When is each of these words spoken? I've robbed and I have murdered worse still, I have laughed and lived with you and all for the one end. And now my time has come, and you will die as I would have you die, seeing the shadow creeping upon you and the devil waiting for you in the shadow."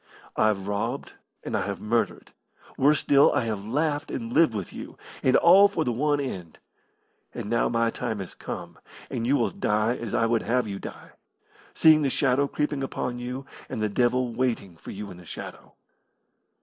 I've 0.35 0.67
robbed 0.67 1.13
and 1.43 1.55
I 1.55 1.61
have 1.61 1.79
murdered 1.79 2.31
worse 2.75 3.01
still, 3.01 3.31
I 3.33 3.41
have 3.43 3.63
laughed 3.63 4.09
and 4.09 4.33
lived 4.33 4.55
with 4.55 4.73
you 4.73 4.97
and 5.21 5.35
all 5.35 5.67
for 5.67 5.83
the 5.83 5.91
one 5.91 6.19
end. 6.19 6.57
And 7.35 7.51
now 7.51 7.69
my 7.69 7.91
time 7.91 8.17
has 8.17 8.33
come, 8.33 8.79
and 9.11 9.27
you 9.27 9.35
will 9.35 9.51
die 9.51 9.95
as 9.95 10.15
I 10.15 10.25
would 10.25 10.41
have 10.41 10.67
you 10.67 10.79
die, 10.79 11.11
seeing 11.75 12.01
the 12.01 12.09
shadow 12.09 12.47
creeping 12.47 12.81
upon 12.81 13.19
you 13.19 13.45
and 13.69 13.79
the 13.79 13.89
devil 13.89 14.33
waiting 14.33 14.75
for 14.75 14.89
you 14.89 15.11
in 15.11 15.17
the 15.17 15.23
shadow." 15.25 15.75